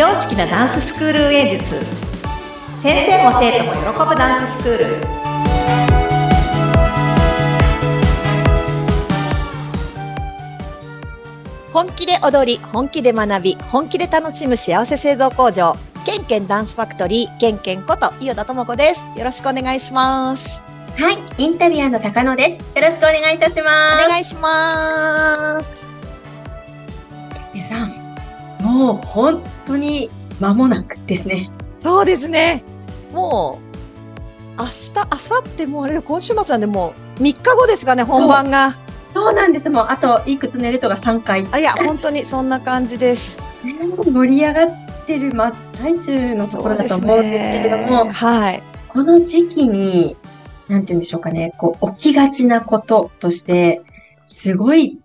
[0.00, 1.74] 常識なダンススクール運営術。
[2.82, 4.86] 先生も生徒も喜ぶダンススクール。
[11.70, 15.76] 本気で踊り本気で学び本気で楽しむ幸せ製造工場。
[16.06, 19.02] ケンケンダンスファクトリーケンケンこと伊予田智子です。
[19.18, 20.62] よろしくお願いします。
[20.96, 22.58] はい、インタビュアーの高野です。
[22.58, 24.06] よろしくお願いいたします。
[24.06, 25.86] お願いします。
[27.52, 27.99] 皆さん、
[28.70, 31.50] もう本当に間もなくですね。
[31.76, 32.62] そうですね。
[33.12, 33.58] も
[34.56, 38.76] う明日明後日もうあれ今週末なんでもう3日後ですかね本番が。
[39.12, 39.68] そうなんです。
[39.70, 41.46] もうあといくつ寝るとか3回。
[41.50, 43.36] あいや本当にそんな感じです。
[43.64, 48.12] ね盛り上がってる真っ最中のところだと思うんですけれども、ね。
[48.12, 48.62] はい。
[48.88, 50.16] この時期に、
[50.68, 53.82] なんて言うんでしょうかね、こう、起きがちなこととして、
[54.26, 54.99] すごい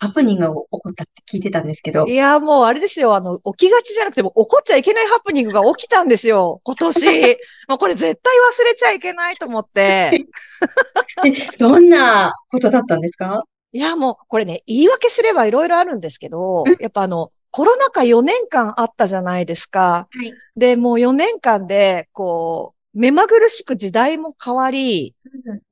[0.00, 3.14] ハプニングが起こったって聞いてたんですけど、いや、もうあれですよ。
[3.14, 6.60] あの、起きがちじゃなくても、起こっちゃいけないハプニングが起きたんですよ。
[6.64, 7.36] 今年。
[7.68, 10.26] もうこれ絶対忘れちゃいけないと思って。
[11.24, 13.44] え どんなことだったんですか？
[13.72, 20.06] いや、もうこれね、言い訳すればいろいろあるんですけど、やっぱあの、コロナ禍4年間あったじゃないですか。
[20.10, 20.32] はい。
[20.56, 25.14] で、もう4年間で、こう、目まぐるしく時代も変わり、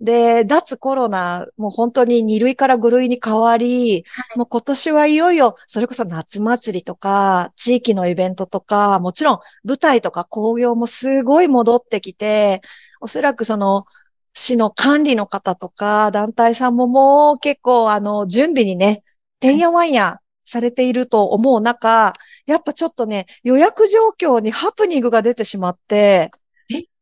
[0.00, 4.04] で、脱コロナ、もう本当に2類から5類に変わり、
[4.36, 12.60] もう今年はいよいよ、それこそ夏祭りとか、地域のイベントとか、もちろん舞台とか興行もすごい戻ってきて、
[13.00, 13.86] おそらくその、
[14.34, 19.02] 市の管理の方とか、団体さんももう結構あの、準備にね、
[19.40, 22.12] てんやわんやされていると思う中、
[22.46, 26.30] やっぱちょっとね、予約状況にハプニングが出てしまって、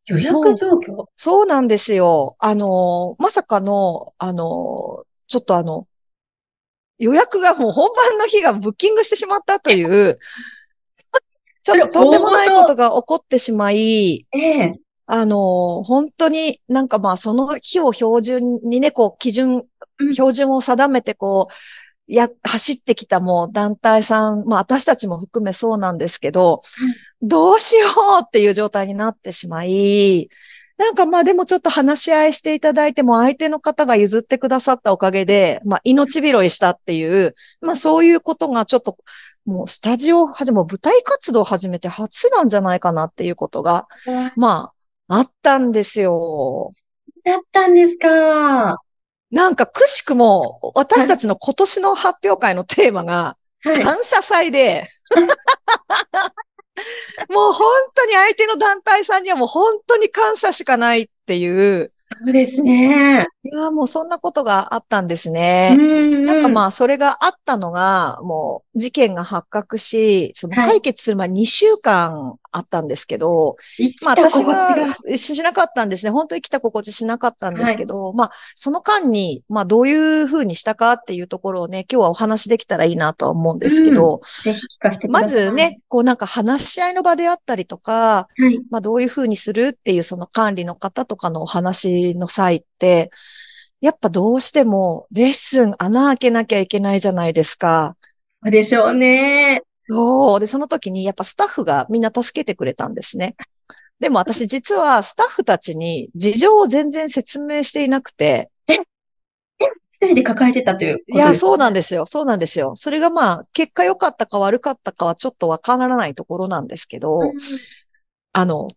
[0.07, 1.05] 予約状況？
[1.15, 2.35] そうなんですよ。
[2.39, 5.87] あの、まさかの、あの、ちょっとあの、
[6.97, 10.19] 予約がもう本番の日がブッキングしてしまったという、
[11.63, 14.79] ちょっととんでもないことが起こってしまい、ええ。
[15.07, 19.65] あの、本当になんかまあその日を標準にね、こう基準
[19.97, 21.53] うん、標準を定めてこう、
[22.07, 26.61] や、走ってきたもう団体さん、まあ私たちも含めそうなんですけど、
[27.21, 27.91] どうしよう
[28.23, 30.29] っていう状態になってしまい、
[30.77, 38.97] なんかまあでもちょっと話し合いしていただいても相手の方が譲ってくださったおかげで、まあ命拾いしたっていう、まあそういうことがちょっと
[39.45, 43.87] もうスタジオを始め、舞台活動を始めて初なんじゃないかなっていうことが、
[44.35, 44.71] ま
[45.07, 46.69] ああったんですよ。
[47.23, 48.77] だったんですか。
[49.31, 53.79] なんかくしくも私たちの今年の発表会のテーマがはい。
[53.81, 54.87] 感謝祭で、
[57.29, 61.91] もう本当に相手の団体さんにはもう本当に感謝しかないっていう、
[62.23, 63.25] そうですね。
[63.45, 65.75] いや、もうそんなことがあったんですうね。
[65.75, 73.57] んなんかまあ、あ、それがあったのが、もう事件が発覚し、そのはい解決する前2週間あったんですけど、
[74.03, 74.85] まあ私が。
[75.17, 76.09] しなかったんですね。
[76.09, 85.29] 本当に生きた心地しなかったんですけど、まあその間に、まあどういうふうにしたかっていうところをね、今日はお話できたらいいなとは思うんですけど、ぜひ聞かせてください。
[85.29, 85.53] まず。
[85.53, 88.59] ね、こうなんか話し合いの場であったりとか、はい。
[88.71, 93.11] まあどういうふうにするっていうその管理の方とかのお話の際って、
[93.85, 97.95] やっぱどうしてもレッスン穴開けなきゃいけないじゃないですか。
[98.41, 99.61] でしょうね。
[99.87, 100.39] そう。
[100.39, 103.35] で、その時にやっぱスタッフがみんな助けてくれたんですね。
[103.99, 112.07] でも私実はスタッフたちに事情を全然説明していなくて、一人で抱えてたといういや、そうななんですよ。
[112.07, 112.75] そうなんですよ。
[112.75, 117.21] それがまあ、結果良かったか悪かったかはちょっとわからないところなんですけど、
[118.33, 118.69] あの、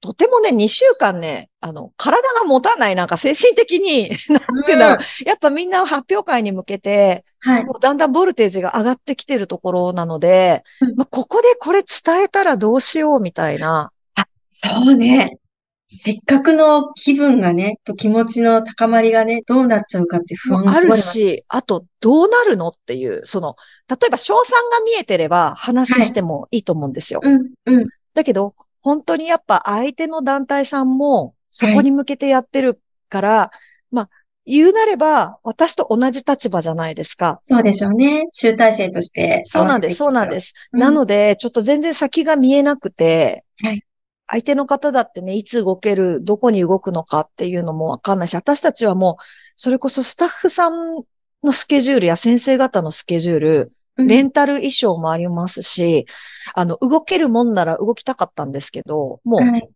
[0.00, 5.28] とてもね、2週間ね、あの、体が持たない、なんか精神的に、 なんていうんだろう。
[5.28, 7.64] やっぱみんな発表会に向けて、はい。
[7.64, 13.90] もうだんだんボルテージが上がってきてるところなのでうん、まあ、ここでこれ伝えたらどうしようみたいな。
[14.50, 15.38] そうね。
[15.88, 21.12] せっかくの気分がね、と気持ちの高まりがね、どうなっちゃうかって不安もあるがあります。
[21.12, 23.54] し、あと、どうなるのっていう、その、
[23.88, 27.20] 例えば、賞賛が見えてれば話してもいいと思うんですよ。
[27.22, 27.86] うん、うん。
[28.14, 28.54] だけど、
[28.86, 33.50] 本当にやっぱ相手の団体さんも、そこに向けてやってるから、
[33.90, 34.10] まあ、
[34.44, 37.36] 言うなれば、私と同じ立場じゃないですか。
[37.40, 38.28] そうでしょうね。
[38.32, 39.42] 集大成として。
[39.46, 40.54] そうなんです、そうなんですす。
[40.72, 43.82] うんなので、ちょっと全然先が見えなくて、はい
[44.28, 49.22] 相手の方だってね、いつ動ける、どこに動くのかっていうのもわかんないし、私たちはもう、
[49.54, 51.04] それこそスタッフさん
[51.44, 56.06] のスケジュールや先生方のスケジュール、うんレンタル衣装もありますし、
[56.54, 59.68] あの、動けるもんなら動きたかったんですけど、もう、はい。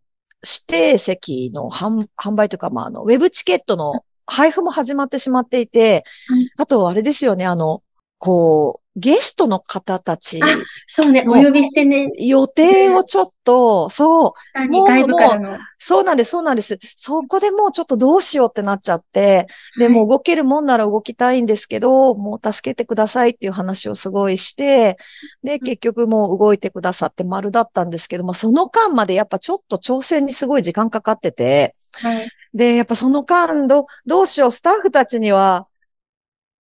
[0.43, 7.83] 指定席の販販売というか、まあ、あの、ウェブチケットの配布も始まってしまっていて、はいあと、あれですよね、あの、
[8.17, 10.45] こう、ゲストの方たちあ
[10.87, 12.09] そうね、お呼びしてね。
[12.17, 15.57] 予定をちょっと、そう、外部からの。
[15.79, 16.77] そうなんです、そうなんです。
[16.97, 19.47] そこでもうちょっとどうしようってなっちゃって、
[19.79, 24.97] で、もう動けるもんなら動きたいんですけど、もう助けてくださいっていう話をすごいして、
[25.41, 32.29] で、結局もう動いてくださって丸だったんですけども、その間までやっぱちょっと挑戦にすごい時間かかってて、はい。
[32.53, 35.67] で、やっぱその間ど、どうしよう、スタッフたちには、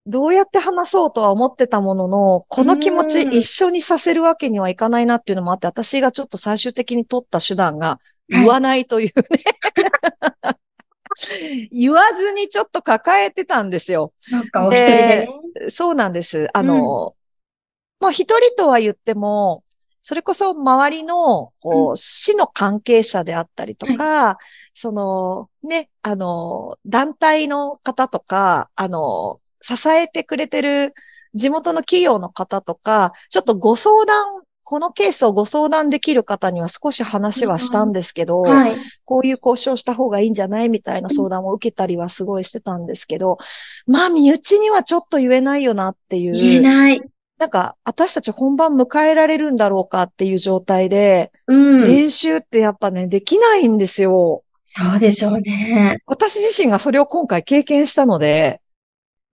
[0.07, 9.25] どうやって話そうとは思ってたものの、この気持ちうん一緒にさせるわけにはいかないなっていうのもあって、私がちょっと最終的に取った手段が、はい言わないというね。
[11.73, 14.13] 言わずにちょっと抱えてたんですよ。
[14.31, 15.29] なんかお一人で
[15.65, 15.71] ね。
[15.71, 16.49] そうなんです。
[16.55, 17.17] あの、
[17.99, 19.65] まあ、一人とは言っても、
[20.03, 24.39] それこそ周りの、こう、市の関係者であったりとか、
[24.73, 30.95] その、ね、あの、団体の方とか、あの、支えてくれてる
[31.35, 38.77] 地元の企業の方とか、ちょっとご相談、このケースをご相談できる方には少し話はしたんですけど、はい。
[39.05, 43.39] こういう交渉した方がいいんじゃないみたいな相談を受けたりはすごいしてたんですけど、
[43.87, 46.33] まあ、身内にはちょっと言えないよなっていう。
[46.33, 47.01] 言えない。
[47.39, 51.89] なんか、私たち本番迎えられるんだろうかっていう状態で、うん。
[51.89, 54.45] 練習ってやっぱね、できないんですよ。
[54.65, 55.99] そうでしょうね。
[56.07, 58.61] 私自身がそれを今回経験したので、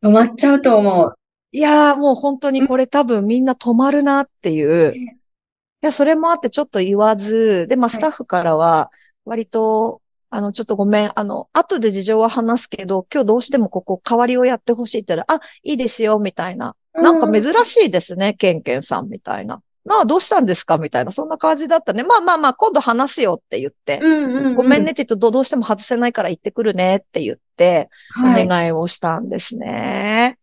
[0.03, 1.13] 止まっちゃうと思う。
[1.51, 4.93] いやーもう本当にこれ多分みんな止まるなっていう。
[4.93, 8.91] いや、それもあってちょっと言わず、で、まあ、スタッフからは、
[9.25, 10.01] 割と、
[10.31, 16.75] あの、ちょっとごめん、あの、後で事情は話すけど、今日どうしてもここ代わりをやってほしいって言ったら、あ、いいですよ、みたいな。
[16.93, 19.61] なんか珍しいですね、ケンケンさんみたいな。
[19.87, 20.77] なあ、どうしたんですか？
[20.77, 22.03] みたいな、そんな感じだったね。
[22.03, 23.99] まあまあまあ、今度話すよって言って。
[24.01, 24.55] うんうんうん。
[24.55, 28.45] ごめんねって言うと、どどうしても外せないから行ってくるねって言って、はい。
[28.45, 30.37] お願いをしたんですね。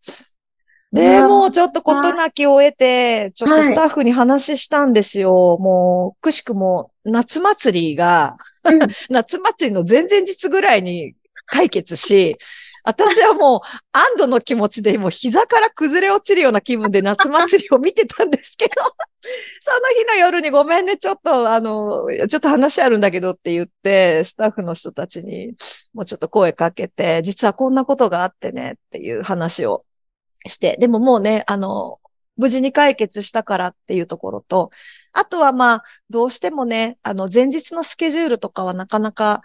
[0.91, 5.57] うで、わもうちょっと事なきを得て、ちょっとスタッフに話したんですよ。
[5.59, 11.13] もう、くしくも、夏祭りが、うん 夏祭りの前々日ぐらいに
[11.45, 12.37] 解決し、
[12.85, 13.59] 私はもう
[13.91, 18.71] 安堵の気持ちでもう膝から崩れ落ちるような気分で夏祭りを見てたんですけど、
[19.61, 25.53] その日の夜にごめんね、ちょっとあの、ちょっと話あるんだけどって言って、スタッフの人たちに
[25.93, 29.83] もうちょっと声かけて、実はこんなことがあってねっていう話を
[30.45, 31.99] して、でももうね、あの、
[32.37, 34.69] 無事に解決したからっていうところと、
[35.13, 39.41] あとはまあ、どうしてもね、あの、前日のスケジュールとかはなかなか、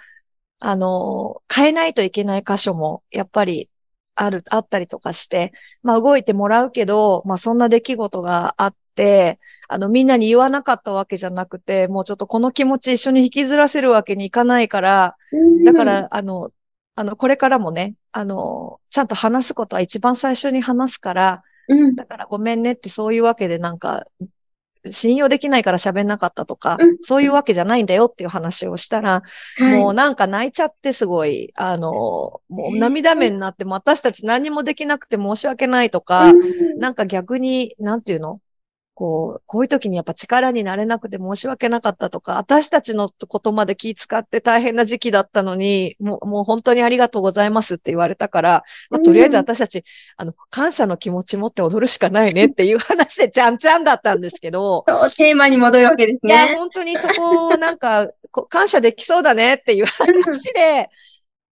[0.61, 3.71] あの、変えないといけない箇所も、やっぱり、
[4.15, 5.53] ある、あったりとかして、
[5.83, 15.17] まあ動いてもらうけど、まあそんな出来事があって、あのみんなに言わなかったわけじゃなくて、もうちょっとこの気持ち一緒に引きずらせるわけにいかないから、
[15.65, 16.51] だか、ら、あの、
[16.97, 21.95] あの、これからもね、あの、ちゃんと話すことは一番最初に話すから、うん。
[21.95, 24.07] だからごめんねってそういうわけでなんか、
[24.87, 29.23] 信用できないから喋んなかったとかうん、そういうわけじゃないんだよっていう話をしたら、
[29.59, 29.77] はい。
[29.77, 32.41] もうなんか泣いちゃってすごい、あの、も
[32.73, 36.79] う涙目になっても私たち何もできなくて申し訳ないとか、うん。
[36.79, 38.41] なんか逆に、なんていうの？
[39.01, 49.85] こう、こういう時にやっぱ力になれなくて申し訳なかったとか、私たちのことまで気遣って大変な時期だったのに、もう、もう本当にありがとうございますって言われたから、まあ、とりあえず私たち、
[50.19, 56.57] あの、感謝の気持ち持って踊るしかないねっていう話でちゃんちゃんだったんですけど、 そう、テーマに戻るわけですいや、ね。
[56.57, 60.91] 本当にそこをなんか、こ感謝できそうだねっていう話で、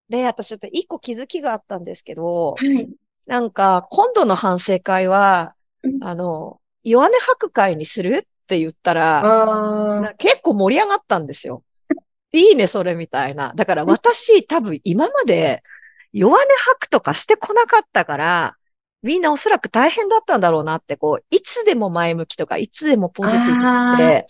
[0.10, 2.90] で、私ちょっと一個気づきがあったんですけど、はい。
[3.26, 11.64] なんか、今度の反省会はう、んあの、弱音吐く会にするって言ったら、結構盛り上がったんですよ。
[12.32, 13.54] いいね、それみたいな。
[13.56, 15.64] だから私、多分今まで
[16.14, 18.56] 弱音吐くとかしてこなかったから、
[19.04, 24.28] みんなおそらく大変だったんだろうなって、こう、いつでも前向きとか、いつでもポジティブって、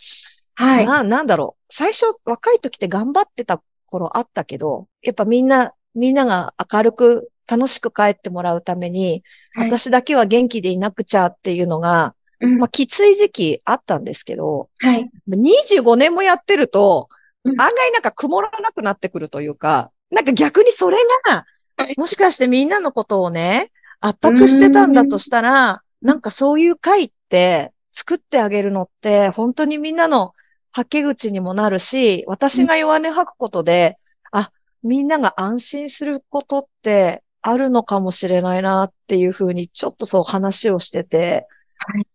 [0.58, 0.86] あ、はい。
[0.86, 1.74] な、なんだろう。
[1.74, 9.24] 最初、若い時って頑張ってた頃あったけど、やっぱみんな、みんなが明るく、楽しく帰ってもらうために、
[9.54, 12.58] はい私だけは元気でいなくちゃっていうのが、うん。
[12.60, 15.10] まあ、きつい時期あったんですけど、はい。
[15.28, 17.10] 25年もやってると、
[17.44, 17.62] うん。
[17.62, 21.46] 案外なんか曇らなくなってくるというか、なんか逆にそれが
[21.78, 30.34] はい、もしかしてみんなのことをね、圧迫してたんだとしたら、なんかそういう会って作ってあげるのって、本当にみんなの
[30.72, 33.98] 吐け口にもなるし、私が弱音吐くことで、
[34.32, 34.52] あ、
[34.82, 41.46] みんなが安心することってあるのかもしれないなっていうふうに、ちょっとそう話をしてて
[41.78, 42.08] はい、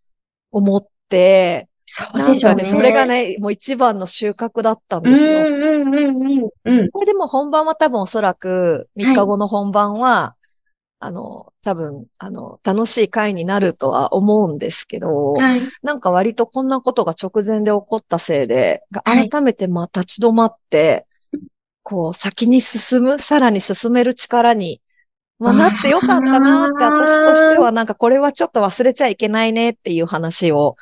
[0.53, 2.65] 思って、そうでしょうね。
[2.65, 5.39] それがね、もう一番の収穫だったんうんですよ。
[5.41, 6.01] うんうんう
[6.41, 6.91] んうん。
[6.91, 10.37] これでも本番は多分おそらく3日後の本番は、
[11.01, 15.61] あの、多分、あの、楽しい回になるとは思うんですけど、はい。
[15.83, 21.07] なんか割とこんなことが直前で起こったせいで、はい改めてまあ立ち止まって、
[21.83, 24.81] こう先に進む、さらに進める力に、
[25.43, 30.77] まあ、なってよかったなって私としてはなんかこれはちょっと忘れちゃいけないねっていう話を、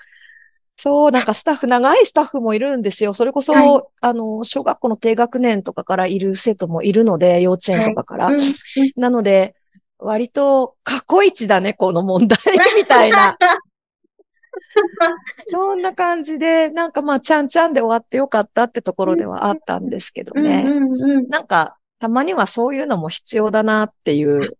[0.77, 3.13] そう、なんかスタッフ、長いスタッフもいるんですよ。
[3.13, 8.27] それこそ、はいあの、小学校の低学年とかからいる生徒もいるので、幼稚園とかから。
[8.29, 8.53] うんうん
[8.97, 9.55] なので、
[9.99, 12.39] 割と過去一だね、この問題、
[12.77, 13.37] みたいな。
[15.47, 20.65] そんな感じで、なんかまあ、ちゃんちゃんで終わってよかったってところではあったんですけどね。
[21.29, 24.57] なんか、たまにはそういうのも必要だなっていう、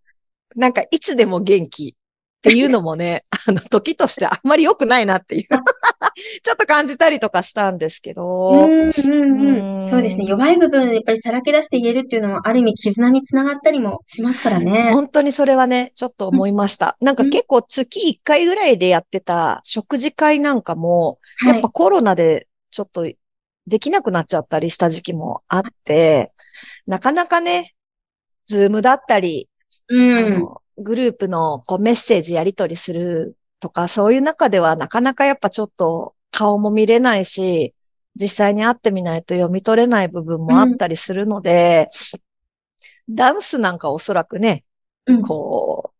[0.57, 1.97] なんかいつでも元気
[2.41, 5.43] っていうのもね、 あの、時としてあんまり良くないなっていう、
[6.43, 10.27] ちょっと感じたりとかしたんですけど、うんうんうんうんそうですね。
[10.27, 14.91] 弱い部分、やっぱりさらけ出して言えるっていうのも、ある意味絆につながったりもしますからね。
[14.93, 16.99] 本当にそれはね、ちょっと思いました。
[17.01, 23.07] なんか結構月1回ぐらいでやってた食事会なんかも、やっぱコロナでちょっと
[23.67, 26.33] できなくなっちゃったりした時期もあって、
[26.87, 27.75] なかなかね、
[28.47, 29.49] ズームだったり、
[29.89, 30.45] うん。
[30.79, 37.75] グループのこうメッセージやり取りするとか、そういう中ではなかなかやっぱちょっと顔も見れないし、
[38.21, 41.89] 実際に会ってみないと読み取れない部分もあったりするので、
[43.09, 44.65] ダンスなんかおそらくね、
[45.07, 45.93] うんこ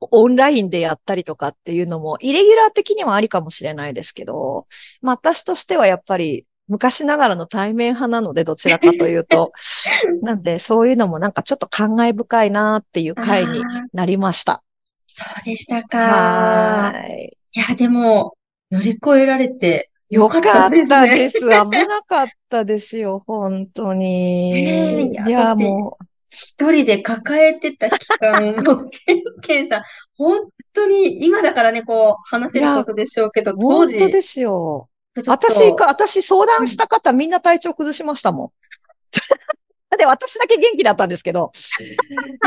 [0.00, 4.66] う、オンラインでやったりとかっていうのも、イレギュラー的にはありかもしれないですけど、
[5.00, 9.52] まあ私としてはやっぱり昔ながらの対面派なので、どちらかというと。
[10.22, 14.62] なんで、そういうのもなんかちょっと感慨深いなっていう回になりました。
[15.06, 15.98] そうでしたか。
[15.98, 17.36] はーい。
[17.54, 18.36] いや、でも、
[18.70, 20.88] 乗り越えられてよかったよです。
[20.90, 21.46] かったです危
[21.86, 24.52] なかったですよ、本当に。
[24.52, 28.90] ねえいやそしてもう、一人で抱えてた期間を、
[29.42, 29.82] ケンさん、
[30.16, 34.90] 本当に、今だからね、こう、話せることでしょうけど、当本時、当ですよ。
[35.26, 38.50] 私か、私相談した方みんな体調崩しましたもん。
[39.98, 41.50] で、私だけ元気だったんですけど。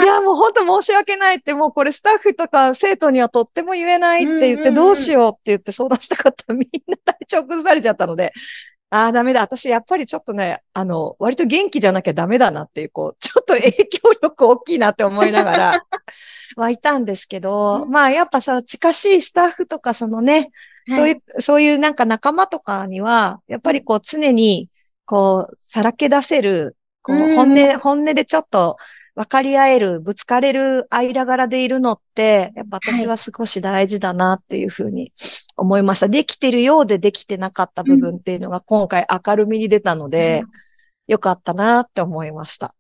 [0.02, 8.32] いや、もう本当申し訳ないって、もうこれスタッフとか生徒にはとっても言えないって言って、どうしようって言って相談した方みんな体調崩されちゃったので、
[8.94, 9.40] ああ、ダメだ。
[9.40, 15.86] 私、やっぱりちょっとね、あの、割と元気じゃなきゃダメだなっていう、こう、 ちょっと影響力大きいなって思いながら、
[16.58, 20.52] はいたんですけど、まあ、やっぱその近しいスタッフとか、そのね、
[20.88, 24.70] そういう、そういうなんか仲間とかには、やっぱりこう常に、
[25.06, 28.78] こう、さらけ出せる、こう、うん本音、本音でちょっと
[29.16, 35.12] 分かり合える、ぶつかれる間柄でいるのって、やっぱ私は少し大事だなっていうふうに
[35.58, 36.08] 思いました。
[36.08, 40.44] できてるようでできてなかった部分っていうのが今回明るみに出たので、
[41.08, 42.68] よかったなって思いました。
[42.68, 42.76] はい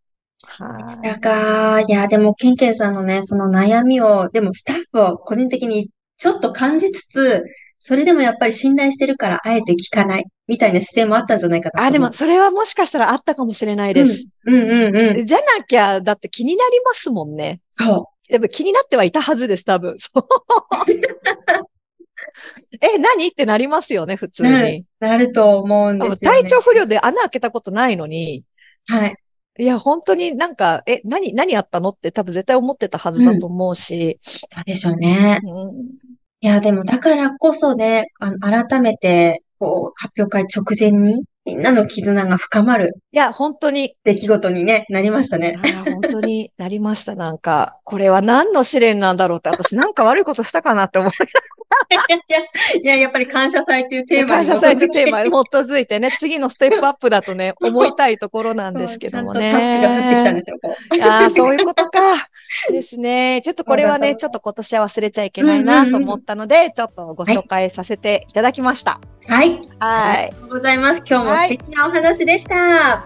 [0.83, 1.81] でしたか。
[1.81, 7.43] いや、でも、ケンケンさんのね、その悩みを、でもスタッフを個人的にちょっと感じつつ、
[7.83, 12.13] それでもやっぱり信頼してるから、あえて聞かない、みたいな姿勢もあったんじゃないかなとあ、でも。
[12.13, 14.27] それはもしかしたらあったかもしれないです。
[14.45, 15.25] うん、うん、うん、うん。
[15.25, 17.59] じゃなきゃ、だって気になりますもんね。
[17.71, 19.97] そやっぱ気になってはいたはずです、多分。
[19.97, 20.21] そう。
[22.81, 23.27] え、何？
[23.29, 26.43] ってなりますよね、普通に。、なると思うんですよね。
[26.43, 28.43] 体調不良で穴開けたことないのに、
[28.85, 29.15] はい。
[29.57, 31.89] いや、本当になんか、え、何、何やったの？
[31.89, 35.39] って多分絶対思ってたはずだと思うし、そうでしょうね。
[35.43, 45.59] うんいや、でもだからこそね、あの、改めて、こう、発表会直前に、みんなの絆が深まるいや、本当に、出来事にね、なりましたね。
[45.85, 47.15] 本当になりました。
[47.15, 51.11] なんか、これは何の試練なんだろうって、私なんか悪いことしたかなって思い
[51.91, 52.39] いやいや、
[52.81, 59.51] いや、やっぱり感謝祭というテーマに基感謝祭とづいていうテーマに 基づいてね、次のステップアップだとね、 思いたいところなんですけどもね。
[59.51, 61.01] タスクが降ってきたんですよ、こう。
[61.03, 61.99] ああ、そういうことか。
[62.69, 63.41] ですね。
[63.43, 69.01] ちょっとこれはね、ちょっと今年は忘れちゃいけないなと思ったので、ちょっとご紹介させていただきました。
[69.27, 69.61] はい。
[69.79, 70.25] あはい。
[70.27, 71.03] りがとうございます。
[71.07, 73.05] 今日も素敵なお話でした。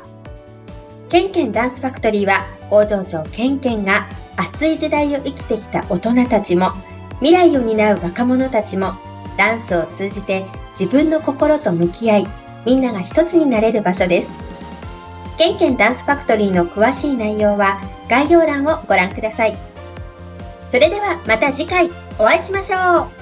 [1.09, 6.71] ケンケンダンスファクトリーは、工場長ケンケンが熱い時代を生きてきた大人たちも、
[7.19, 8.93] 未来を担う若者たちも、
[9.37, 12.27] ダンスを通じて自分の心と向き合い、
[12.65, 14.29] みんなが一つになれる場所です。
[15.37, 19.57] ケンケンダンスファクトリーの詳しい内容は概要欄をご覧ください。
[20.69, 23.14] それではまた次回お会いしましょう